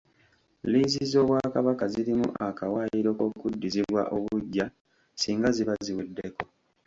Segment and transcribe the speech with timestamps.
[0.71, 4.65] Liizi z’Obwakabaka zirimu akawaayiro k'okuddizibwa obuggya
[5.21, 6.43] singa ziba ziweddeko.